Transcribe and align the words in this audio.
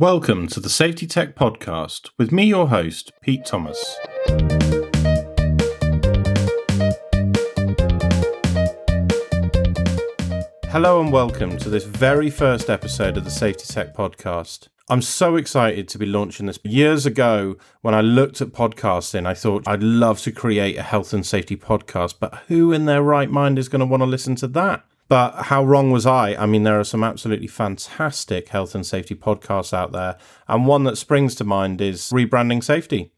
Welcome 0.00 0.48
to 0.48 0.60
the 0.60 0.70
Safety 0.70 1.06
Tech 1.06 1.36
Podcast 1.36 2.08
with 2.16 2.32
me, 2.32 2.44
your 2.44 2.68
host, 2.68 3.12
Pete 3.20 3.44
Thomas. 3.44 3.98
Hello 10.70 11.02
and 11.02 11.12
welcome 11.12 11.58
to 11.58 11.68
this 11.68 11.84
very 11.84 12.30
first 12.30 12.70
episode 12.70 13.18
of 13.18 13.24
the 13.24 13.30
Safety 13.30 13.70
Tech 13.70 13.94
Podcast. 13.94 14.68
I'm 14.88 15.02
so 15.02 15.36
excited 15.36 15.86
to 15.88 15.98
be 15.98 16.06
launching 16.06 16.46
this. 16.46 16.58
Years 16.64 17.04
ago, 17.04 17.58
when 17.82 17.94
I 17.94 18.00
looked 18.00 18.40
at 18.40 18.52
podcasting, 18.52 19.26
I 19.26 19.34
thought 19.34 19.68
I'd 19.68 19.82
love 19.82 20.18
to 20.20 20.32
create 20.32 20.78
a 20.78 20.82
health 20.82 21.12
and 21.12 21.26
safety 21.26 21.58
podcast, 21.58 22.14
but 22.18 22.36
who 22.48 22.72
in 22.72 22.86
their 22.86 23.02
right 23.02 23.30
mind 23.30 23.58
is 23.58 23.68
going 23.68 23.80
to 23.80 23.86
want 23.86 24.00
to 24.00 24.06
listen 24.06 24.34
to 24.36 24.48
that? 24.48 24.82
But 25.10 25.46
how 25.46 25.64
wrong 25.64 25.90
was 25.90 26.06
I? 26.06 26.36
I 26.36 26.46
mean, 26.46 26.62
there 26.62 26.78
are 26.78 26.84
some 26.84 27.02
absolutely 27.02 27.48
fantastic 27.48 28.50
health 28.50 28.76
and 28.76 28.86
safety 28.86 29.16
podcasts 29.16 29.72
out 29.72 29.90
there. 29.90 30.16
And 30.46 30.68
one 30.68 30.84
that 30.84 30.98
springs 30.98 31.34
to 31.34 31.44
mind 31.44 31.80
is 31.80 32.10
Rebranding 32.10 32.62
Safety. 32.62 33.10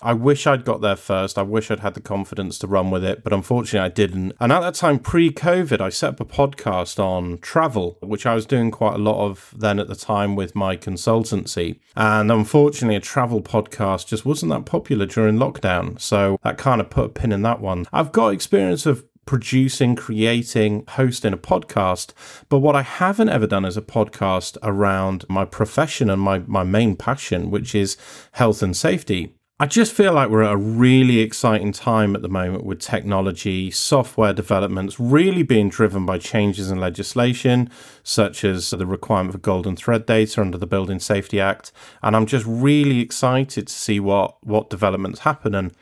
I 0.00 0.12
wish 0.12 0.46
I'd 0.46 0.64
got 0.64 0.80
there 0.80 0.96
first. 0.96 1.36
I 1.36 1.42
wish 1.42 1.70
I'd 1.70 1.80
had 1.80 1.94
the 1.94 2.00
confidence 2.00 2.56
to 2.60 2.66
run 2.66 2.90
with 2.90 3.04
it, 3.04 3.24
but 3.24 3.32
unfortunately 3.32 3.84
I 3.84 3.88
didn't. 3.88 4.32
And 4.40 4.52
at 4.52 4.60
that 4.60 4.74
time, 4.74 5.00
pre 5.00 5.30
COVID, 5.30 5.80
I 5.80 5.88
set 5.88 6.10
up 6.10 6.20
a 6.20 6.24
podcast 6.24 6.98
on 6.98 7.38
travel, 7.38 7.98
which 8.00 8.26
I 8.26 8.34
was 8.34 8.46
doing 8.46 8.70
quite 8.70 8.94
a 8.94 8.98
lot 8.98 9.22
of 9.22 9.52
then 9.56 9.78
at 9.78 9.88
the 9.88 9.96
time 9.96 10.36
with 10.36 10.54
my 10.54 10.76
consultancy. 10.76 11.80
And 11.96 12.30
unfortunately, 12.30 12.96
a 12.96 13.00
travel 13.00 13.42
podcast 13.42 14.06
just 14.06 14.24
wasn't 14.24 14.52
that 14.52 14.66
popular 14.66 15.04
during 15.04 15.36
lockdown. 15.36 16.00
So 16.00 16.38
that 16.44 16.56
kind 16.56 16.80
of 16.80 16.88
put 16.88 17.06
a 17.06 17.08
pin 17.08 17.32
in 17.32 17.42
that 17.42 17.60
one. 17.60 17.86
I've 17.92 18.12
got 18.12 18.28
experience 18.28 18.86
of 18.86 19.04
producing, 19.30 19.94
creating, 19.94 20.82
hosting 20.88 21.32
a 21.32 21.36
podcast. 21.38 22.12
But 22.48 22.58
what 22.58 22.74
I 22.74 22.82
haven't 22.82 23.28
ever 23.28 23.46
done 23.46 23.64
is 23.64 23.76
a 23.76 23.80
podcast 23.80 24.56
around 24.60 25.24
my 25.28 25.44
profession 25.44 26.10
and 26.10 26.20
my, 26.20 26.40
my 26.48 26.64
main 26.64 26.96
passion, 26.96 27.48
which 27.48 27.72
is 27.72 27.96
health 28.32 28.60
and 28.60 28.76
safety. 28.76 29.36
I 29.60 29.66
just 29.66 29.92
feel 29.92 30.14
like 30.14 30.30
we're 30.30 30.42
at 30.42 30.54
a 30.54 30.56
really 30.56 31.20
exciting 31.20 31.70
time 31.70 32.16
at 32.16 32.22
the 32.22 32.28
moment 32.28 32.64
with 32.64 32.80
technology, 32.80 33.70
software 33.70 34.32
developments 34.32 34.98
really 34.98 35.44
being 35.44 35.68
driven 35.68 36.04
by 36.04 36.18
changes 36.18 36.68
in 36.68 36.80
legislation, 36.80 37.70
such 38.02 38.42
as 38.42 38.70
the 38.70 38.84
requirement 38.84 39.34
for 39.34 39.38
golden 39.38 39.76
thread 39.76 40.06
data 40.06 40.40
under 40.40 40.58
the 40.58 40.66
Building 40.66 40.98
Safety 40.98 41.40
Act. 41.40 41.70
And 42.02 42.16
I'm 42.16 42.26
just 42.26 42.46
really 42.48 42.98
excited 42.98 43.68
to 43.68 43.72
see 43.72 44.00
what, 44.00 44.44
what 44.44 44.70
developments 44.70 45.20
happen. 45.20 45.54
And 45.54 45.72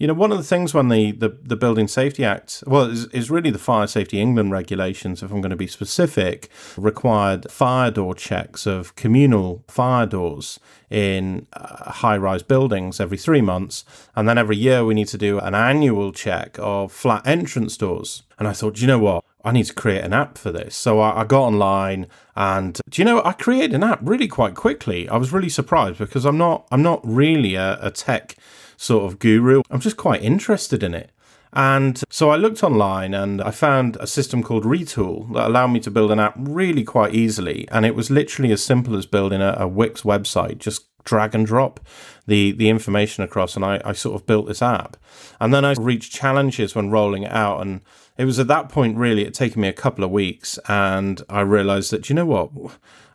you 0.00 0.06
know, 0.06 0.14
one 0.14 0.32
of 0.32 0.38
the 0.38 0.44
things 0.44 0.72
when 0.72 0.88
the, 0.88 1.12
the, 1.12 1.28
the 1.28 1.56
Building 1.56 1.86
Safety 1.86 2.24
Act, 2.24 2.64
well, 2.66 2.84
is, 2.84 3.30
really 3.30 3.50
the 3.50 3.58
Fire 3.58 3.86
Safety 3.86 4.18
England 4.18 4.50
regulations, 4.50 5.22
if 5.22 5.30
I'm 5.30 5.42
going 5.42 5.50
to 5.50 5.56
be 5.56 5.66
specific, 5.66 6.48
required 6.78 7.50
fire 7.50 7.90
door 7.90 8.14
checks 8.14 8.66
of 8.66 8.96
communal 8.96 9.62
fire 9.68 10.06
doors 10.06 10.58
in 10.88 11.46
uh, 11.52 11.92
high 11.92 12.16
rise 12.16 12.42
buildings 12.42 12.98
every 12.98 13.18
three 13.18 13.42
months. 13.42 13.84
And 14.16 14.26
then 14.26 14.38
every 14.38 14.56
year 14.56 14.86
we 14.86 14.94
need 14.94 15.08
to 15.08 15.18
do 15.18 15.38
an 15.38 15.54
annual 15.54 16.12
check 16.12 16.56
of 16.58 16.92
flat 16.92 17.26
entrance 17.26 17.76
doors. 17.76 18.22
And 18.38 18.48
I 18.48 18.54
thought, 18.54 18.80
you 18.80 18.86
know 18.86 18.98
what? 18.98 19.22
I 19.44 19.52
need 19.52 19.66
to 19.66 19.74
create 19.74 20.02
an 20.02 20.14
app 20.14 20.38
for 20.38 20.50
this. 20.50 20.74
So 20.76 21.00
I, 21.00 21.20
I, 21.20 21.24
got 21.24 21.42
online 21.42 22.06
and 22.36 22.80
do 22.88 23.00
you 23.00 23.06
know 23.06 23.22
I 23.24 23.32
created 23.32 23.74
an 23.74 23.82
app 23.82 24.00
really 24.02 24.28
quite 24.28 24.54
quickly. 24.54 25.08
I 25.08 25.16
was 25.16 25.32
really 25.32 25.48
surprised 25.48 25.98
because 25.98 26.24
I'm 26.24 26.38
not 26.38 26.66
I'm 26.70 26.82
not 26.82 27.00
really 27.04 27.54
a, 27.54 27.78
a 27.80 27.90
tech 27.90 28.36
sort 28.80 29.04
of 29.04 29.18
guru. 29.18 29.60
I'm 29.70 29.80
just 29.80 29.98
quite 29.98 30.22
interested 30.22 30.82
in 30.82 30.94
it. 30.94 31.10
And 31.52 32.02
so 32.08 32.30
I 32.30 32.36
looked 32.36 32.62
online 32.62 33.12
and 33.12 33.42
I 33.42 33.50
found 33.50 33.96
a 33.96 34.06
system 34.06 34.42
called 34.42 34.64
Retool 34.64 35.34
that 35.34 35.48
allowed 35.48 35.68
me 35.68 35.80
to 35.80 35.90
build 35.90 36.10
an 36.12 36.20
app 36.20 36.34
really 36.36 36.84
quite 36.84 37.14
easily. 37.14 37.68
And 37.70 37.84
it 37.84 37.94
was 37.94 38.08
literally 38.08 38.52
as 38.52 38.62
simple 38.62 38.96
as 38.96 39.04
building 39.04 39.42
a, 39.42 39.54
a 39.58 39.68
Wix 39.68 40.02
website, 40.02 40.58
just 40.58 40.86
drag 41.10 41.34
and 41.34 41.44
drop 41.44 41.80
the, 42.26 42.52
the 42.52 42.70
information 42.70 43.24
across. 43.24 43.56
And 43.56 43.64
I, 43.64 43.80
I 43.84 43.92
sort 43.92 44.14
of 44.14 44.26
built 44.26 44.46
this 44.46 44.62
app. 44.62 44.96
And 45.40 45.52
then 45.52 45.64
I 45.64 45.72
reached 45.72 46.12
challenges 46.12 46.74
when 46.74 46.90
rolling 46.90 47.24
it 47.24 47.32
out. 47.32 47.60
And 47.60 47.80
it 48.16 48.24
was 48.24 48.38
at 48.38 48.46
that 48.46 48.68
point, 48.68 48.96
really, 48.96 49.24
it 49.24 49.34
taken 49.34 49.60
me 49.60 49.68
a 49.68 49.72
couple 49.72 50.04
of 50.04 50.10
weeks. 50.10 50.58
And 50.68 51.22
I 51.28 51.40
realized 51.40 51.90
that, 51.90 52.08
you 52.08 52.14
know 52.14 52.26
what? 52.26 52.50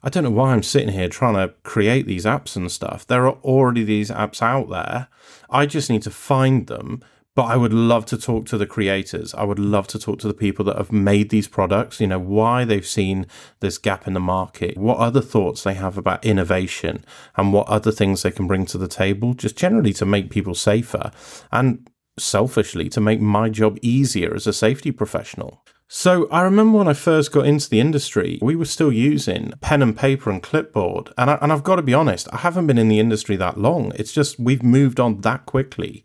I 0.03 0.09
don't 0.09 0.25
know 0.25 0.29
why 0.29 0.51
I'm 0.51 0.61
sitting 0.61 0.93
here 0.93 1.09
trying 1.09 1.35
to 1.35 1.53
create 1.63 2.05
these 2.05 2.25
apps 2.25 2.55
and 2.55 2.71
stuff. 2.71 3.07
There 3.07 3.25
are 3.25 3.37
already 3.43 3.83
these 3.83 4.11
apps 4.11 4.41
out 4.41 4.69
there. 4.69 5.07
I 5.49 5.65
just 5.65 5.89
need 5.89 6.03
to 6.03 6.11
find 6.11 6.67
them. 6.67 7.01
But 7.35 7.43
I 7.43 7.57
would 7.57 7.73
love 7.73 8.05
to 8.07 8.17
talk 8.17 8.45
to 8.47 8.57
the 8.57 8.65
creators. 8.65 9.33
I 9.33 9.43
would 9.43 9.59
love 9.59 9.87
to 9.87 9.99
talk 9.99 10.19
to 10.19 10.27
the 10.27 10.33
people 10.33 10.63
that 10.65 10.77
have 10.77 10.93
made 10.93 11.29
these 11.29 11.49
products, 11.49 11.99
you 11.99 12.07
know, 12.07 12.19
why 12.19 12.63
they've 12.63 12.85
seen 12.85 13.27
this 13.59 13.77
gap 13.77 14.07
in 14.07 14.13
the 14.13 14.21
market, 14.21 14.77
what 14.77 14.99
other 14.99 15.21
thoughts 15.21 15.61
they 15.61 15.73
have 15.73 15.97
about 15.97 16.23
innovation, 16.23 17.03
and 17.35 17.51
what 17.51 17.67
other 17.67 17.91
things 17.91 18.23
they 18.23 18.31
can 18.31 18.47
bring 18.47 18.65
to 18.67 18.77
the 18.77 18.87
table, 18.87 19.33
just 19.33 19.57
generally 19.57 19.91
to 19.93 20.05
make 20.05 20.29
people 20.29 20.55
safer 20.55 21.11
and 21.51 21.89
selfishly 22.17 22.87
to 22.87 23.01
make 23.01 23.19
my 23.19 23.49
job 23.49 23.77
easier 23.81 24.33
as 24.33 24.47
a 24.47 24.53
safety 24.53 24.91
professional. 24.91 25.61
So 25.87 26.27
I 26.29 26.41
remember 26.41 26.79
when 26.79 26.87
I 26.87 26.93
first 26.93 27.31
got 27.31 27.45
into 27.45 27.69
the 27.69 27.79
industry, 27.79 28.39
we 28.41 28.55
were 28.55 28.65
still 28.65 28.91
using 28.91 29.53
pen 29.61 29.81
and 29.81 29.95
paper 29.95 30.31
and 30.31 30.41
clipboard. 30.41 31.11
And, 31.17 31.29
I, 31.29 31.37
and 31.41 31.51
I've 31.53 31.63
got 31.63 31.75
to 31.75 31.83
be 31.83 31.93
honest, 31.93 32.27
I 32.31 32.37
haven't 32.37 32.67
been 32.67 32.77
in 32.77 32.87
the 32.87 32.99
industry 32.99 33.35
that 33.35 33.59
long. 33.59 33.91
It's 33.95 34.11
just 34.11 34.39
we've 34.39 34.63
moved 34.63 34.99
on 34.99 35.21
that 35.21 35.45
quickly. 35.45 36.03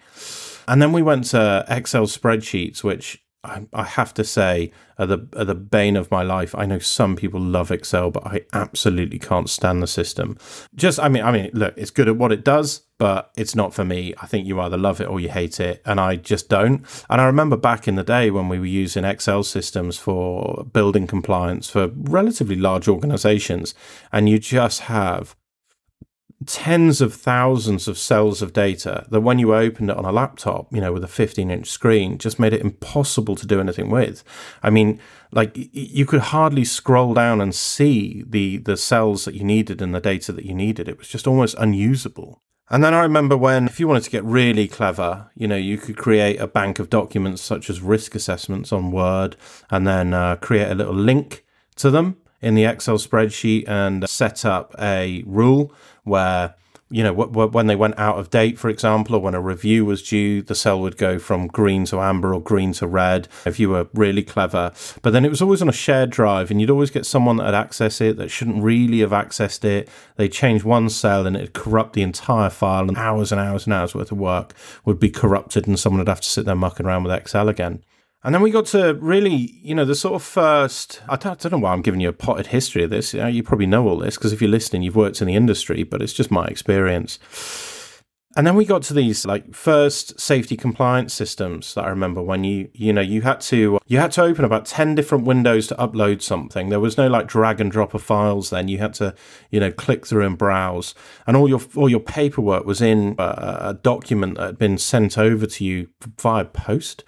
And 0.70 0.80
then 0.80 0.92
we 0.92 1.02
went 1.02 1.24
to 1.24 1.64
Excel 1.68 2.06
spreadsheets, 2.06 2.84
which 2.84 3.20
I, 3.42 3.66
I 3.72 3.82
have 3.82 4.14
to 4.14 4.22
say 4.22 4.70
are 4.98 5.06
the 5.06 5.26
are 5.34 5.44
the 5.44 5.56
bane 5.56 5.96
of 5.96 6.12
my 6.12 6.22
life. 6.22 6.54
I 6.54 6.64
know 6.64 6.78
some 6.78 7.16
people 7.16 7.40
love 7.40 7.72
Excel, 7.72 8.12
but 8.12 8.24
I 8.24 8.42
absolutely 8.52 9.18
can't 9.18 9.50
stand 9.50 9.82
the 9.82 9.88
system. 9.88 10.38
Just 10.76 11.00
I 11.00 11.08
mean 11.08 11.24
I 11.24 11.32
mean 11.32 11.50
look, 11.54 11.74
it's 11.76 11.90
good 11.90 12.06
at 12.06 12.16
what 12.16 12.30
it 12.30 12.44
does, 12.44 12.82
but 12.98 13.32
it's 13.36 13.56
not 13.56 13.74
for 13.74 13.84
me. 13.84 14.14
I 14.22 14.26
think 14.26 14.46
you 14.46 14.60
either 14.60 14.76
love 14.76 15.00
it 15.00 15.08
or 15.08 15.18
you 15.18 15.30
hate 15.30 15.58
it, 15.58 15.82
and 15.84 15.98
I 15.98 16.14
just 16.14 16.48
don't. 16.48 16.86
And 17.10 17.20
I 17.20 17.24
remember 17.24 17.56
back 17.56 17.88
in 17.88 17.96
the 17.96 18.04
day 18.04 18.30
when 18.30 18.48
we 18.48 18.60
were 18.60 18.66
using 18.66 19.04
Excel 19.04 19.42
systems 19.42 19.98
for 19.98 20.64
building 20.72 21.08
compliance 21.08 21.68
for 21.68 21.88
relatively 21.94 22.54
large 22.54 22.86
organizations, 22.86 23.74
and 24.12 24.28
you 24.28 24.38
just 24.38 24.82
have 24.82 25.34
tens 26.46 27.02
of 27.02 27.12
thousands 27.12 27.86
of 27.86 27.98
cells 27.98 28.40
of 28.40 28.52
data 28.52 29.06
that 29.10 29.20
when 29.20 29.38
you 29.38 29.54
opened 29.54 29.90
it 29.90 29.96
on 29.96 30.06
a 30.06 30.12
laptop, 30.12 30.72
you 30.72 30.80
know, 30.80 30.92
with 30.92 31.04
a 31.04 31.08
15 31.08 31.50
inch 31.50 31.68
screen, 31.68 32.16
just 32.16 32.38
made 32.38 32.52
it 32.52 32.62
impossible 32.62 33.36
to 33.36 33.46
do 33.46 33.60
anything 33.60 33.90
with. 33.90 34.24
I 34.62 34.70
mean, 34.70 35.00
like 35.32 35.52
you 35.54 36.06
could 36.06 36.20
hardly 36.20 36.64
scroll 36.64 37.14
down 37.14 37.40
and 37.40 37.54
see 37.54 38.24
the, 38.26 38.56
the 38.58 38.76
cells 38.76 39.26
that 39.26 39.34
you 39.34 39.44
needed 39.44 39.82
and 39.82 39.94
the 39.94 40.00
data 40.00 40.32
that 40.32 40.46
you 40.46 40.54
needed. 40.54 40.88
It 40.88 40.98
was 40.98 41.08
just 41.08 41.26
almost 41.26 41.56
unusable. 41.58 42.40
And 42.70 42.84
then 42.84 42.94
I 42.94 43.02
remember 43.02 43.36
when, 43.36 43.66
if 43.66 43.80
you 43.80 43.88
wanted 43.88 44.04
to 44.04 44.10
get 44.10 44.24
really 44.24 44.68
clever, 44.68 45.30
you 45.34 45.48
know, 45.48 45.56
you 45.56 45.76
could 45.76 45.96
create 45.96 46.40
a 46.40 46.46
bank 46.46 46.78
of 46.78 46.88
documents 46.88 47.42
such 47.42 47.68
as 47.68 47.80
risk 47.80 48.14
assessments 48.14 48.72
on 48.72 48.92
Word 48.92 49.36
and 49.70 49.86
then 49.86 50.14
uh, 50.14 50.36
create 50.36 50.70
a 50.70 50.74
little 50.74 50.94
link 50.94 51.44
to 51.76 51.90
them 51.90 52.16
in 52.42 52.54
the 52.54 52.64
Excel 52.64 52.96
spreadsheet 52.96 53.68
and 53.68 54.08
set 54.08 54.44
up 54.44 54.74
a 54.78 55.22
rule 55.26 55.72
where 56.04 56.54
you 56.92 57.04
know, 57.04 57.12
when 57.12 57.68
they 57.68 57.76
went 57.76 57.96
out 58.00 58.18
of 58.18 58.30
date, 58.30 58.58
for 58.58 58.68
example, 58.68 59.14
or 59.14 59.20
when 59.20 59.34
a 59.34 59.40
review 59.40 59.84
was 59.84 60.02
due, 60.02 60.42
the 60.42 60.56
cell 60.56 60.80
would 60.80 60.96
go 60.96 61.20
from 61.20 61.46
green 61.46 61.84
to 61.84 62.00
amber 62.00 62.34
or 62.34 62.42
green 62.42 62.72
to 62.72 62.86
red 62.88 63.28
if 63.46 63.60
you 63.60 63.70
were 63.70 63.86
really 63.94 64.24
clever. 64.24 64.72
But 65.00 65.12
then 65.12 65.24
it 65.24 65.28
was 65.28 65.40
always 65.40 65.62
on 65.62 65.68
a 65.68 65.72
shared 65.72 66.10
drive, 66.10 66.50
and 66.50 66.60
you'd 66.60 66.68
always 66.68 66.90
get 66.90 67.06
someone 67.06 67.36
that 67.36 67.44
had 67.44 67.54
access 67.54 68.00
it 68.00 68.16
that 68.16 68.28
shouldn't 68.28 68.60
really 68.60 68.98
have 69.00 69.12
accessed 69.12 69.64
it. 69.64 69.88
They'd 70.16 70.32
change 70.32 70.64
one 70.64 70.90
cell 70.90 71.28
and 71.28 71.36
it'd 71.36 71.52
corrupt 71.52 71.92
the 71.92 72.02
entire 72.02 72.50
file, 72.50 72.88
and 72.88 72.98
hours 72.98 73.30
and 73.30 73.40
hours 73.40 73.66
and 73.66 73.72
hours 73.72 73.94
worth 73.94 74.10
of 74.10 74.18
work 74.18 74.52
would 74.84 74.98
be 74.98 75.10
corrupted, 75.10 75.68
and 75.68 75.78
someone 75.78 76.00
would 76.00 76.08
have 76.08 76.20
to 76.22 76.28
sit 76.28 76.44
there 76.44 76.56
mucking 76.56 76.86
around 76.86 77.04
with 77.04 77.12
Excel 77.12 77.48
again. 77.48 77.84
And 78.22 78.34
then 78.34 78.42
we 78.42 78.50
got 78.50 78.66
to 78.66 78.94
really, 78.94 79.58
you 79.62 79.74
know, 79.74 79.86
the 79.86 79.94
sort 79.94 80.14
of 80.14 80.22
first. 80.22 81.00
I 81.08 81.16
don't, 81.16 81.32
I 81.32 81.48
don't 81.48 81.52
know 81.52 81.64
why 81.64 81.72
I'm 81.72 81.80
giving 81.80 82.00
you 82.00 82.10
a 82.10 82.12
potted 82.12 82.48
history 82.48 82.84
of 82.84 82.90
this. 82.90 83.14
You, 83.14 83.20
know, 83.20 83.28
you 83.28 83.42
probably 83.42 83.66
know 83.66 83.88
all 83.88 83.98
this 83.98 84.16
because 84.16 84.32
if 84.32 84.42
you're 84.42 84.50
listening, 84.50 84.82
you've 84.82 84.96
worked 84.96 85.22
in 85.22 85.26
the 85.26 85.36
industry, 85.36 85.84
but 85.84 86.02
it's 86.02 86.12
just 86.12 86.30
my 86.30 86.44
experience. 86.46 87.18
And 88.36 88.46
then 88.46 88.54
we 88.54 88.64
got 88.64 88.82
to 88.82 88.94
these 88.94 89.26
like 89.26 89.54
first 89.54 90.20
safety 90.20 90.56
compliance 90.56 91.12
systems 91.12 91.74
that 91.74 91.84
I 91.84 91.88
remember 91.88 92.22
when 92.22 92.44
you 92.44 92.70
you 92.72 92.92
know 92.92 93.00
you 93.00 93.22
had 93.22 93.40
to 93.42 93.80
you 93.86 93.98
had 93.98 94.12
to 94.12 94.22
open 94.22 94.44
about 94.44 94.66
10 94.66 94.94
different 94.94 95.24
windows 95.24 95.66
to 95.68 95.74
upload 95.74 96.22
something. 96.22 96.68
There 96.68 96.78
was 96.78 96.96
no 96.96 97.08
like 97.08 97.26
drag 97.26 97.60
and 97.60 97.72
drop 97.72 97.92
of 97.92 98.04
files 98.04 98.50
then. 98.50 98.68
You 98.68 98.78
had 98.78 98.94
to 98.94 99.16
you 99.50 99.58
know 99.58 99.72
click 99.72 100.06
through 100.06 100.24
and 100.24 100.38
browse 100.38 100.94
and 101.26 101.36
all 101.36 101.48
your 101.48 101.60
all 101.74 101.88
your 101.88 102.00
paperwork 102.00 102.64
was 102.64 102.80
in 102.80 103.16
a, 103.18 103.58
a 103.60 103.78
document 103.82 104.36
that 104.36 104.46
had 104.46 104.58
been 104.58 104.78
sent 104.78 105.18
over 105.18 105.46
to 105.46 105.64
you 105.64 105.88
via 106.20 106.44
post. 106.44 107.02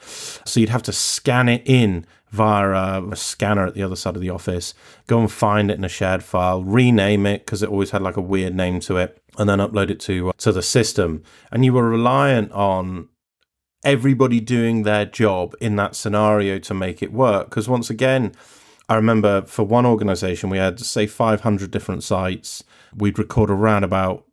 So 0.45 0.59
you'd 0.59 0.71
have 0.71 0.83
to 0.85 0.93
scan 0.93 1.49
it 1.49 1.63
in 1.65 2.05
via 2.33 2.71
a, 2.71 3.09
a, 3.11 3.17
scanner 3.17 3.67
at 3.67 3.75
the 3.75 3.83
other 3.83 3.95
side 3.95 4.17
of 4.17 4.23
the 4.23 4.31
office, 4.31 4.73
go 5.07 5.21
and 5.21 5.31
find 5.31 5.71
it 5.71 5.77
in 5.77 5.85
a 5.85 5.89
shared 5.89 6.25
file, 6.25 6.65
rename 6.65 7.27
it 7.27 7.45
because 7.45 7.63
it 7.63 7.69
always 7.69 7.91
had 7.91 8.01
like 8.01 8.17
a 8.17 8.23
weird 8.23 8.55
name 8.55 8.81
to 8.81 8.97
it, 8.97 9.22
and 9.39 9.49
then 9.49 9.59
upload 9.59 9.91
it 9.91 10.01
to 10.01 10.31
uh, 10.31 10.33
to 10.39 10.53
the 10.53 10.63
system. 10.63 11.23
And 11.51 11.65
you 11.65 11.73
were 11.73 11.89
reliant 11.89 12.53
on 12.53 13.09
everybody 13.85 14.41
doing 14.41 14.83
their 14.83 15.05
job 15.05 15.55
in 15.61 15.77
that 15.77 15.97
scenario 15.97 16.59
to 16.61 16.75
make 16.75 17.03
it 17.03 17.13
work. 17.13 17.51
Because 17.51 17.69
once 17.69 17.91
again, 17.91 18.33
I 18.89 18.97
remember 18.97 19.43
for 19.43 19.65
one 19.65 19.87
organization, 19.87 20.51
we 20.51 20.59
had, 20.59 20.79
say, 20.81 21.07
500 21.07 21.71
different 21.71 22.05
sites. 22.05 22.63
We'd 22.95 23.19
record 23.19 23.51
around 23.51 23.85
about, 23.85 24.25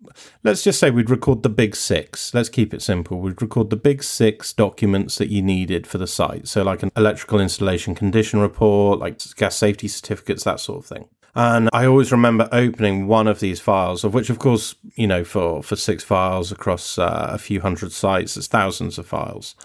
let's 0.43 0.63
just 0.63 0.79
say 0.79 0.91
we'd 0.91 1.09
record 1.09 1.43
the 1.43 1.49
big 1.49 1.75
six. 1.75 2.33
Let's 2.33 2.49
keep 2.49 2.73
it 2.73 2.81
simple. 2.81 3.21
We'd 3.21 3.41
record 3.41 3.69
the 3.69 3.77
big 3.77 4.03
six 4.03 4.51
documents 4.51 5.17
that 5.17 5.29
you 5.29 5.41
needed 5.41 5.87
for 5.87 5.97
the 5.97 6.07
site. 6.07 6.47
So, 6.47 6.63
like 6.63 6.83
an 6.83 6.91
electrical 6.97 7.39
installation 7.39 7.95
condition 7.95 8.39
report, 8.41 8.99
like 8.99 9.21
gas 9.35 9.55
safety 9.55 9.87
certificates, 9.87 10.43
that 10.43 10.59
sort 10.59 10.79
of 10.79 10.85
thing. 10.85 11.07
And 11.35 11.69
I 11.73 11.85
always 11.85 12.11
remember 12.11 12.49
opening 12.51 13.07
one 13.07 13.27
of 13.27 13.39
these 13.39 13.59
files, 13.59 14.03
of 14.03 14.13
which, 14.13 14.29
of 14.29 14.39
course, 14.39 14.75
you 14.95 15.07
know, 15.07 15.23
for, 15.23 15.61
for 15.61 15.75
six 15.75 16.03
files 16.03 16.51
across 16.51 16.97
uh, 16.97 17.29
a 17.31 17.37
few 17.37 17.61
hundred 17.61 17.91
sites, 17.91 18.35
it's 18.35 18.47
thousands 18.47 18.97
of 18.97 19.05
files. 19.05 19.55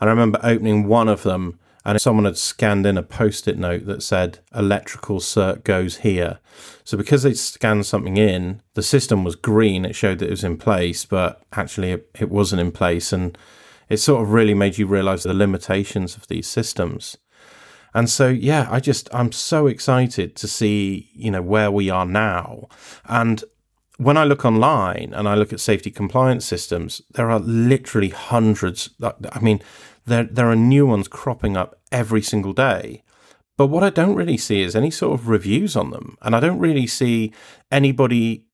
And 0.00 0.08
I 0.08 0.12
remember 0.12 0.38
opening 0.42 0.86
one 0.86 1.08
of 1.08 1.22
them 1.22 1.58
and 1.84 2.00
someone 2.00 2.26
had 2.26 2.36
scanned 2.36 2.84
in 2.84 2.98
a 2.98 3.02
post 3.02 3.48
it 3.48 3.58
note 3.58 3.86
that 3.86 4.02
said 4.02 4.40
electrical 4.54 5.20
cert 5.20 5.64
goes 5.64 5.98
here. 5.98 6.38
So 6.84 6.98
because 6.98 7.22
they 7.22 7.32
scanned 7.32 7.86
something 7.86 8.18
in, 8.18 8.60
the 8.74 8.82
system 8.82 9.24
was 9.24 9.36
green. 9.36 9.86
It 9.86 9.94
showed 9.94 10.18
that 10.18 10.26
it 10.26 10.32
was 10.32 10.44
in 10.44 10.58
place, 10.58 11.06
but 11.06 11.40
actually 11.52 11.92
it, 11.92 12.10
it 12.18 12.28
wasn't 12.28 12.60
in 12.60 12.72
place. 12.72 13.12
And 13.12 13.38
it 13.88 13.98
sort 13.98 14.22
of 14.22 14.32
really 14.32 14.54
made 14.54 14.76
you 14.76 14.86
realize 14.86 15.22
the 15.22 15.32
limitations 15.32 16.14
of 16.14 16.28
these 16.28 16.46
systems. 16.46 17.16
And 17.98 18.08
so, 18.08 18.28
yeah, 18.28 18.68
I 18.70 18.78
just, 18.78 19.08
I'm 19.12 19.32
so 19.32 19.66
excited 19.66 20.36
to 20.36 20.46
see, 20.46 21.10
you 21.14 21.32
know, 21.32 21.42
where 21.42 21.68
we 21.68 21.90
are 21.90 22.06
now. 22.06 22.68
And 23.06 23.42
when 23.96 24.16
I 24.16 24.22
look 24.22 24.44
online 24.44 25.12
and 25.12 25.28
I 25.28 25.34
look 25.34 25.52
at 25.52 25.58
safety 25.58 25.90
compliance 25.90 26.46
systems, 26.46 27.02
there 27.10 27.28
are 27.28 27.40
literally 27.40 28.10
hundreds. 28.10 28.90
Uh, 29.02 29.14
I 29.32 29.40
mean, 29.40 29.60
there 30.06 30.22
there 30.22 30.48
are 30.48 30.54
new 30.54 30.86
ones 30.86 31.08
cropping 31.08 31.56
up 31.56 31.80
every 31.90 32.22
single 32.22 32.52
day. 32.52 33.02
But 33.56 33.66
what 33.66 33.82
I 33.82 33.90
don't 33.90 34.14
really 34.14 34.36
see 34.36 34.62
is 34.62 34.76
any 34.76 34.92
sort 34.92 35.18
of 35.18 35.28
reviews 35.28 35.74
on 35.74 35.90
them, 35.90 36.16
and 36.22 36.36
I 36.36 36.40
don't 36.40 36.60
really 36.60 36.86
see 36.86 37.32
anybody 37.72 38.44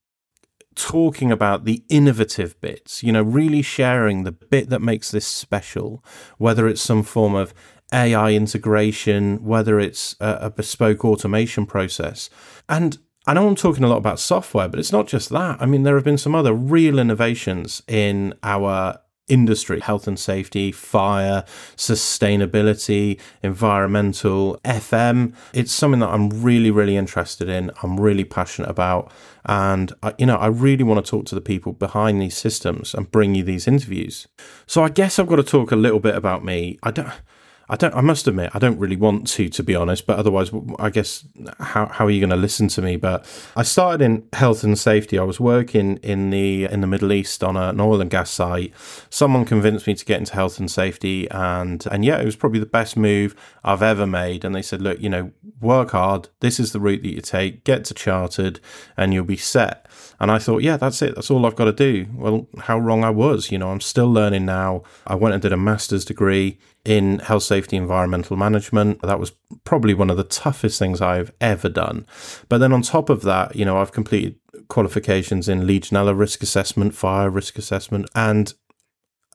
talking 0.75 1.31
about 1.31 1.67
the 1.67 1.85
innovative 1.91 2.59
bits. 2.63 3.03
You 3.03 3.13
know, 3.13 3.23
really 3.23 3.61
sharing 3.61 4.25
the 4.25 4.33
bit 4.33 4.71
that 4.71 4.81
makes 4.81 5.11
this 5.11 5.27
special, 5.27 6.03
whether 6.39 6.67
it's 6.67 6.81
some 6.81 7.03
form 7.03 7.35
of 7.35 7.53
AI 7.95 8.33
integration, 8.33 9.43
whether 9.45 9.81
it's 9.81 10.17
a, 10.21 10.39
a 10.43 10.51
bespoke 10.51 11.05
automation 11.05 11.65
process, 11.65 12.29
and 12.69 12.99
I 13.27 13.33
know 13.33 13.49
I'm 13.49 13.55
talking 13.55 13.85
a 13.85 13.89
lot 13.89 13.97
about 13.97 14.21
software, 14.21 14.69
but 14.69 14.79
it's 14.79 14.93
not 14.93 15.07
just 15.07 15.31
that. 15.31 15.57
I 15.61 15.65
mean, 15.65 15.83
there 15.83 15.95
have 15.95 16.05
been 16.05 16.19
some 16.19 16.35
other 16.35 16.53
real 16.53 16.99
innovations 16.99 17.83
in 17.89 18.35
our 18.43 19.01
industry 19.29 19.81
health 19.81 20.07
and 20.07 20.19
safety, 20.19 20.71
fire, 20.71 21.45
sustainability, 21.77 23.19
environmental, 23.43 24.61
FM. 24.65 25.35
It's 25.55 25.73
something 25.73 26.01
that 26.01 26.11
I'm 26.11 26.29
really, 26.43 26.71
really 26.71 26.97
interested 26.97 27.49
in. 27.49 27.71
I'm 27.83 27.99
really 27.99 28.25
passionate 28.25 28.69
about. 28.69 29.11
And, 29.47 29.93
I, 30.03 30.15
you 30.19 30.27
know, 30.27 30.37
I 30.37 30.49
really 30.49 30.85
want 30.85 31.05
to 31.05 31.11
talk 31.11 31.25
to 31.27 31.35
the 31.35 31.41
people 31.41 31.73
behind 31.73 32.21
these 32.21 32.37
systems 32.37 32.95
and 32.95 33.11
bring 33.11 33.35
you 33.35 33.43
these 33.43 33.67
interviews. 33.67 34.27
So 34.67 34.83
I 34.83 34.91
guess 34.91 35.19
I've 35.19 35.27
got 35.27 35.37
to 35.37 35.43
talk 35.43 35.73
a 35.73 35.77
little 35.77 36.01
bit 36.01 36.15
about 36.15 36.45
me. 36.45 36.79
I 36.83 36.91
don't. 36.91 37.11
I 37.69 37.77
don't. 37.77 37.95
I 37.95 38.03
must 38.03 38.29
admit, 38.29 38.51
I 38.53 38.59
don't 38.59 38.79
really 38.79 38.97
want 38.97 39.27
to, 39.29 39.49
to 39.49 39.63
be 39.63 39.75
honest. 39.75 40.07
But 40.07 40.19
otherwise, 40.19 40.51
I 40.79 40.91
guess 40.91 41.25
how 41.59 41.87
how 41.87 42.07
are 42.07 42.11
you 42.11 42.21
going 42.21 42.31
to 42.31 42.37
listen 42.37 42.69
to 42.69 42.83
me? 42.83 42.97
But 42.97 43.27
I 43.57 43.63
started 43.63 44.05
in 44.05 44.27
health 44.35 44.65
and 44.65 44.79
safety. 44.79 45.19
I 45.19 45.23
was 45.23 45.41
working 45.41 45.97
in 45.99 46.31
the 46.31 46.65
in 46.65 46.83
the 46.83 46.87
Middle 46.87 47.13
East 47.13 47.43
on 47.43 47.57
an 47.57 47.81
oil 47.81 48.01
and 48.01 48.11
gas 48.11 48.31
site. 48.31 48.75
Someone 49.09 49.45
convinced 49.47 49.87
me 49.87 49.95
to 49.95 50.05
get 50.05 50.19
into 50.19 50.35
health 50.35 50.59
and 50.59 50.71
safety, 50.71 51.31
and 51.31 51.87
and 51.91 52.05
yeah, 52.05 52.21
it 52.21 52.27
was 52.27 52.37
probably 52.37 52.61
the 52.61 52.67
best 52.67 52.97
move 52.97 53.35
I've 53.65 53.83
ever 53.83 54.07
made. 54.07 54.45
And 54.45 54.55
they 54.55 54.63
said, 54.63 54.83
look, 54.83 55.01
you 55.01 55.09
know, 55.09 55.33
work 55.61 55.93
hard. 55.93 56.29
This 56.41 56.61
is 56.61 56.73
the 56.73 56.81
route 56.81 57.03
that 57.03 57.15
you 57.15 57.23
take. 57.23 57.65
Get 57.65 57.85
to 57.87 57.95
chartered, 57.95 58.61
and 58.97 59.15
you'll 59.15 59.25
be 59.25 59.37
set. 59.37 59.87
And 60.21 60.31
I 60.31 60.39
thought, 60.39 60.63
yeah, 60.63 60.77
that's 60.77 61.03
it. 61.03 61.15
That's 61.15 61.31
all 61.31 61.45
I've 61.45 61.57
got 61.57 61.65
to 61.65 61.73
do. 61.73 62.07
Well, 62.15 62.47
how 62.61 62.79
wrong 62.79 63.05
I 63.05 63.11
was. 63.11 63.51
You 63.51 63.59
know, 63.59 63.71
I'm 63.71 63.81
still 63.81 64.11
learning 64.13 64.45
now. 64.45 64.83
I 65.07 65.15
went 65.15 65.35
and 65.35 65.43
did 65.43 65.53
a 65.53 65.57
master's 65.57 66.05
degree 66.05 66.59
in 66.85 67.19
health, 67.21 67.43
safety, 67.43 67.77
environmental 67.77 68.37
management. 68.37 69.01
That 69.03 69.19
was 69.19 69.33
probably 69.65 69.95
one 69.95 70.11
of 70.11 70.17
the 70.17 70.25
toughest 70.25 70.79
things 70.79 71.01
I've 71.01 71.33
ever 71.41 71.69
done. 71.69 72.07
But 72.49 72.59
then 72.59 72.73
on 72.73 72.83
top 72.83 73.09
of 73.09 73.23
that, 73.23 73.57
you 73.57 73.65
know, 73.65 73.79
I've 73.79 73.93
completed 73.93 74.37
qualifications 74.69 75.49
in 75.49 75.63
Legionella 75.63 76.17
risk 76.19 76.43
assessment, 76.43 76.95
fire 76.95 77.31
risk 77.31 77.59
assessment, 77.59 78.09
and 78.15 78.53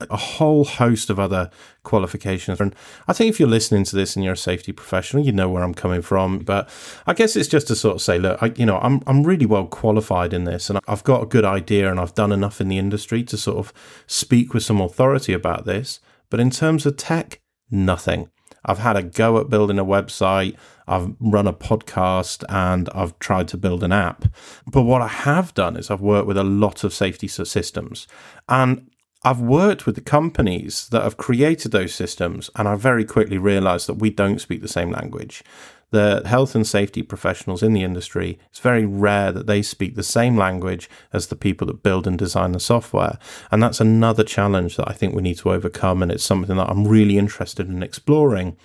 a 0.09 0.17
whole 0.17 0.63
host 0.63 1.09
of 1.09 1.19
other 1.19 1.49
qualifications. 1.83 2.61
And 2.61 2.73
I 3.07 3.13
think 3.13 3.29
if 3.29 3.39
you're 3.39 3.49
listening 3.49 3.83
to 3.85 3.95
this 3.95 4.15
and 4.15 4.23
you're 4.23 4.33
a 4.33 4.37
safety 4.37 4.71
professional, 4.71 5.25
you 5.25 5.31
know 5.31 5.49
where 5.49 5.63
I'm 5.63 5.73
coming 5.73 6.01
from. 6.01 6.39
But 6.39 6.69
I 7.05 7.13
guess 7.13 7.35
it's 7.35 7.49
just 7.49 7.67
to 7.67 7.75
sort 7.75 7.95
of 7.95 8.01
say, 8.01 8.17
look, 8.17 8.41
I, 8.41 8.53
you 8.55 8.65
know, 8.65 8.77
I'm 8.77 9.01
I'm 9.07 9.23
really 9.23 9.45
well 9.45 9.67
qualified 9.67 10.33
in 10.33 10.45
this, 10.45 10.69
and 10.69 10.79
I've 10.87 11.03
got 11.03 11.23
a 11.23 11.25
good 11.25 11.45
idea, 11.45 11.89
and 11.91 11.99
I've 11.99 12.13
done 12.13 12.31
enough 12.31 12.61
in 12.61 12.69
the 12.69 12.77
industry 12.77 13.23
to 13.23 13.37
sort 13.37 13.57
of 13.57 13.73
speak 14.07 14.53
with 14.53 14.63
some 14.63 14.79
authority 14.79 15.33
about 15.33 15.65
this. 15.65 15.99
But 16.29 16.39
in 16.39 16.49
terms 16.49 16.85
of 16.85 16.97
tech, 16.97 17.41
nothing. 17.69 18.29
I've 18.65 18.79
had 18.79 18.97
a 18.97 19.03
go 19.03 19.39
at 19.39 19.49
building 19.49 19.79
a 19.79 19.85
website, 19.85 20.55
I've 20.87 21.13
run 21.19 21.47
a 21.47 21.53
podcast, 21.53 22.43
and 22.49 22.89
I've 22.93 23.17
tried 23.19 23.47
to 23.49 23.57
build 23.57 23.83
an 23.83 23.91
app. 23.91 24.25
But 24.67 24.83
what 24.83 25.01
I 25.01 25.07
have 25.07 25.53
done 25.53 25.77
is 25.77 25.89
I've 25.89 26.01
worked 26.01 26.27
with 26.27 26.37
a 26.37 26.43
lot 26.43 26.83
of 26.83 26.93
safety 26.93 27.27
systems. 27.27 28.07
And 28.47 28.89
I've 29.23 29.41
worked 29.41 29.85
with 29.85 29.95
the 29.95 30.01
companies 30.01 30.87
that 30.89 31.03
have 31.03 31.17
created 31.17 31.71
those 31.71 31.93
systems, 31.93 32.49
and 32.55 32.67
I 32.67 32.75
very 32.75 33.05
quickly 33.05 33.37
realized 33.37 33.87
that 33.87 33.95
we 33.95 34.09
don't 34.09 34.39
speak 34.39 34.61
the 34.61 34.67
same 34.67 34.91
language 34.91 35.43
the 35.91 36.21
health 36.25 36.55
and 36.55 36.65
safety 36.67 37.01
professionals 37.01 37.63
in 37.63 37.73
the 37.73 37.83
industry, 37.83 38.37
it's 38.49 38.59
very 38.59 38.85
rare 38.85 39.31
that 39.31 39.47
they 39.47 39.61
speak 39.61 39.95
the 39.95 40.03
same 40.03 40.37
language 40.37 40.89
as 41.11 41.27
the 41.27 41.35
people 41.35 41.67
that 41.67 41.83
build 41.83 42.05
and 42.05 42.17
design 42.17 42.51
the 42.51 42.59
software. 42.59 43.17
And 43.51 43.61
that's 43.61 43.81
another 43.81 44.23
challenge 44.23 44.75
that 44.77 44.89
I 44.89 44.93
think 44.93 45.15
we 45.15 45.21
need 45.21 45.37
to 45.39 45.51
overcome. 45.51 46.03
And 46.03 46.11
it's 46.11 46.23
something 46.23 46.57
that 46.57 46.69
I'm 46.69 46.87
really 46.87 47.17
interested 47.17 47.67
in 47.67 47.81
exploring 47.81 48.55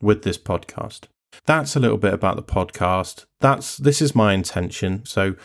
with 0.00 0.22
this 0.22 0.38
podcast. 0.38 1.04
That's 1.46 1.76
a 1.76 1.80
little 1.80 1.98
bit 1.98 2.14
about 2.14 2.36
the 2.36 2.42
podcast. 2.42 3.26
That's 3.40 3.76
this 3.76 4.00
is 4.00 4.14
my 4.14 4.32
intention. 4.32 5.04
So 5.04 5.36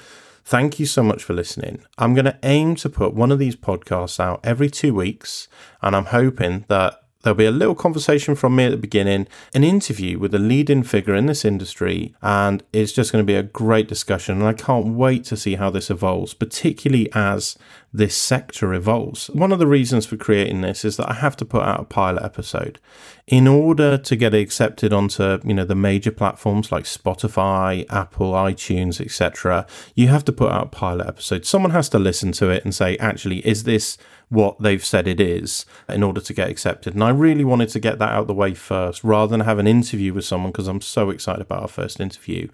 thank 0.43 0.79
you 0.79 0.85
so 0.85 1.03
much 1.03 1.23
for 1.23 1.33
listening. 1.33 1.83
I'm 1.97 2.13
going 2.13 2.25
to 2.25 2.39
aim 2.43 2.75
to 2.75 2.89
put 2.89 3.13
one 3.13 3.31
of 3.31 3.39
these 3.39 3.55
podcasts 3.55 4.19
out 4.19 4.39
every 4.43 4.69
2 4.69 4.93
weeks 4.93 5.47
and 5.81 5.95
I'm 5.95 6.05
hoping 6.05 6.65
that 6.69 7.01
There'll 7.25 7.35
be 7.35 7.45
a 7.45 7.51
little 7.51 7.73
conversation 7.73 8.35
from 8.35 8.55
me 8.55 8.65
at 8.65 8.69
the 8.69 8.77
beginning, 8.77 9.27
an 9.55 9.63
interview 9.63 10.19
with 10.19 10.35
a 10.35 10.39
leading 10.39 10.83
figure 10.83 11.15
in 11.15 11.25
this 11.25 11.43
industry, 11.43 12.13
and 12.21 12.61
it's 12.71 12.91
just 12.91 13.11
going 13.11 13.23
to 13.23 13.25
be 13.25 13.33
a 13.33 13.41
great 13.41 13.87
discussion. 13.87 14.37
And 14.37 14.47
I 14.47 14.53
can't 14.53 14.93
wait 14.93 15.23
to 15.25 15.35
see 15.35 15.55
how 15.55 15.71
this 15.71 15.89
evolves, 15.89 16.35
particularly 16.35 17.09
as 17.15 17.57
this 17.97 18.15
sector 18.15 18.73
evolves. 18.73 19.27
One 19.29 19.51
of 19.51 19.59
the 19.59 19.67
reasons 19.67 20.05
for 20.05 20.17
creating 20.17 20.61
this 20.61 20.83
is 20.83 20.97
that 20.97 21.09
I 21.09 21.13
have 21.13 21.37
to 21.37 21.45
put 21.45 21.63
out 21.63 21.79
a 21.79 21.85
pilot 21.85 22.23
episode 22.23 22.79
in 23.25 23.47
order 23.47 23.97
to 23.97 24.15
get 24.15 24.33
accepted 24.33 24.91
onto, 24.91 25.39
you 25.45 25.53
know, 25.53 25.65
the 25.65 25.75
major 25.75 26.11
platforms 26.11 26.71
like 26.71 26.83
Spotify, 26.83 27.85
Apple, 27.89 28.33
iTunes, 28.33 28.99
etc. 28.99 29.65
You 29.95 30.09
have 30.09 30.25
to 30.25 30.33
put 30.33 30.51
out 30.51 30.67
a 30.67 30.69
pilot 30.69 31.07
episode. 31.07 31.45
Someone 31.45 31.71
has 31.71 31.87
to 31.89 31.99
listen 31.99 32.33
to 32.33 32.49
it 32.49 32.65
and 32.65 32.75
say, 32.75 32.97
actually, 32.97 33.39
is 33.47 33.63
this 33.63 33.97
what 34.29 34.59
they've 34.59 34.83
said 34.83 35.07
it 35.07 35.21
is 35.21 35.65
in 35.87 36.03
order 36.03 36.19
to 36.19 36.33
get 36.33 36.49
accepted. 36.49 36.93
And 36.95 37.03
I 37.03 37.09
really 37.11 37.45
wanted 37.45 37.69
to 37.69 37.79
get 37.79 37.99
that 37.99 38.11
out 38.11 38.27
the 38.27 38.33
way 38.33 38.53
first 38.53 39.03
rather 39.03 39.29
than 39.29 39.41
have 39.41 39.59
an 39.59 39.67
interview 39.67 40.13
with 40.13 40.25
someone 40.25 40.51
because 40.51 40.67
I'm 40.67 40.81
so 40.81 41.11
excited 41.11 41.41
about 41.41 41.61
our 41.61 41.67
first 41.67 41.99
interview 41.99 42.49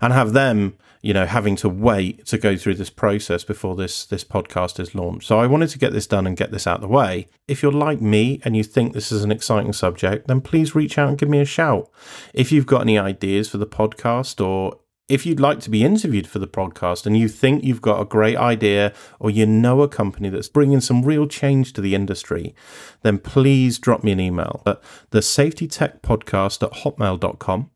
and 0.00 0.12
have 0.12 0.32
them 0.32 0.76
you 1.02 1.14
know 1.14 1.26
having 1.26 1.54
to 1.54 1.68
wait 1.68 2.26
to 2.26 2.36
go 2.36 2.56
through 2.56 2.74
this 2.74 2.90
process 2.90 3.44
before 3.44 3.76
this 3.76 4.04
this 4.06 4.24
podcast 4.24 4.80
is 4.80 4.85
launched 4.94 5.26
so 5.26 5.38
i 5.38 5.46
wanted 5.46 5.68
to 5.68 5.78
get 5.78 5.92
this 5.92 6.06
done 6.06 6.26
and 6.26 6.36
get 6.36 6.50
this 6.50 6.66
out 6.66 6.76
of 6.76 6.80
the 6.82 6.88
way. 6.88 7.28
If 7.48 7.62
you're 7.62 7.72
like 7.72 8.00
me 8.00 8.40
and 8.44 8.56
you 8.56 8.62
think 8.62 8.92
this 8.92 9.12
is 9.12 9.24
an 9.24 9.32
exciting 9.32 9.72
subject 9.72 10.26
then 10.26 10.40
please 10.40 10.74
reach 10.74 10.98
out 10.98 11.08
and 11.08 11.18
give 11.18 11.28
me 11.28 11.40
a 11.40 11.44
shout. 11.44 11.90
If 12.34 12.52
you've 12.52 12.66
got 12.66 12.82
any 12.82 12.98
ideas 12.98 13.48
for 13.48 13.58
the 13.58 13.66
podcast 13.66 14.44
or 14.44 14.80
if 15.08 15.24
you'd 15.24 15.38
like 15.38 15.60
to 15.60 15.70
be 15.70 15.84
interviewed 15.84 16.26
for 16.26 16.40
the 16.40 16.48
podcast 16.48 17.06
and 17.06 17.16
you 17.16 17.28
think 17.28 17.62
you've 17.62 17.80
got 17.80 18.00
a 18.00 18.04
great 18.04 18.36
idea 18.36 18.92
or 19.20 19.30
you 19.30 19.46
know 19.46 19.82
a 19.82 19.88
company 19.88 20.28
that's 20.28 20.48
bringing 20.48 20.80
some 20.80 21.04
real 21.04 21.28
change 21.28 21.72
to 21.74 21.80
the 21.80 21.94
industry, 21.94 22.54
then 23.02 23.18
please 23.18 23.78
drop 23.78 24.02
me 24.02 24.10
an 24.10 24.18
email 24.18 24.62
at 24.66 24.82
the 25.10 25.22
safety 25.22 25.68
podcast 25.68 26.62
at 26.62 26.72
hotmail.com 26.82 27.70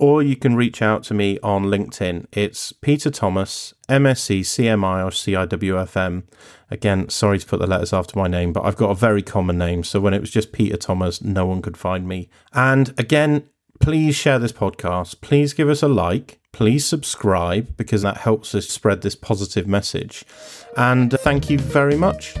or 0.00 0.22
you 0.22 0.34
can 0.34 0.56
reach 0.56 0.80
out 0.80 1.04
to 1.04 1.14
me 1.14 1.38
on 1.42 1.64
LinkedIn. 1.64 2.26
It's 2.32 2.72
Peter 2.72 3.10
Thomas, 3.10 3.74
MSc, 3.88 4.40
CMIOSH, 4.40 5.48
CIWFM. 5.48 6.22
Again, 6.70 7.08
sorry 7.10 7.38
to 7.38 7.46
put 7.46 7.60
the 7.60 7.66
letters 7.66 7.92
after 7.92 8.18
my 8.18 8.26
name, 8.26 8.54
but 8.54 8.64
I've 8.64 8.76
got 8.76 8.90
a 8.90 8.94
very 8.94 9.22
common 9.22 9.58
name. 9.58 9.84
So 9.84 10.00
when 10.00 10.14
it 10.14 10.20
was 10.20 10.30
just 10.30 10.52
Peter 10.52 10.78
Thomas, 10.78 11.20
no 11.20 11.44
one 11.44 11.60
could 11.60 11.76
find 11.76 12.08
me. 12.08 12.30
And 12.54 12.98
again, 12.98 13.44
please 13.78 14.16
share 14.16 14.38
this 14.38 14.52
podcast. 14.52 15.20
Please 15.20 15.52
give 15.52 15.68
us 15.68 15.82
a 15.82 15.88
like. 15.88 16.40
Please 16.52 16.86
subscribe 16.86 17.76
because 17.76 18.00
that 18.00 18.16
helps 18.16 18.54
us 18.54 18.68
spread 18.68 19.02
this 19.02 19.14
positive 19.14 19.66
message. 19.66 20.24
And 20.78 21.12
thank 21.20 21.50
you 21.50 21.58
very 21.58 21.96
much. 21.96 22.34